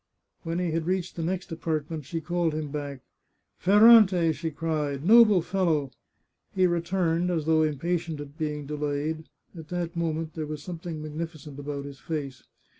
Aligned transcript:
When 0.41 0.57
he 0.57 0.71
had 0.71 0.87
reached 0.87 1.15
the 1.15 1.21
next 1.21 1.51
apartment 1.51 2.05
she 2.05 2.21
called 2.21 2.55
him 2.55 2.71
back." 2.71 3.01
Ferrante," 3.59 4.31
she 4.33 4.49
cried," 4.49 5.05
noble 5.05 5.43
fellow!" 5.43 5.91
He 6.55 6.65
returned, 6.65 7.29
as 7.29 7.45
though 7.45 7.61
impatient 7.61 8.19
at 8.19 8.35
being 8.35 8.65
delayed; 8.65 9.29
at 9.55 9.67
that 9.67 9.95
moment 9.95 10.33
there 10.33 10.47
was 10.47 10.63
something 10.63 11.03
magnificent 11.03 11.59
about 11.59 11.85
his 11.85 11.99
face. 11.99 12.41